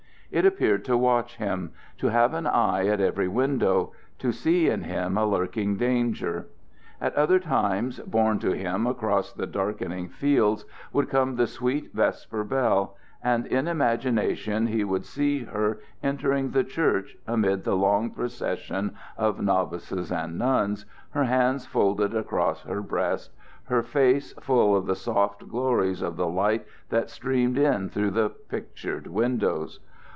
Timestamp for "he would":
14.67-15.03